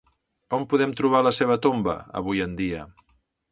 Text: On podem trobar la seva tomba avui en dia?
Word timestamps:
On 0.57 0.63
podem 0.71 0.95
trobar 1.01 1.19
la 1.27 1.35
seva 1.41 1.59
tomba 1.67 1.95
avui 2.23 2.43
en 2.49 2.59
dia? 2.65 2.83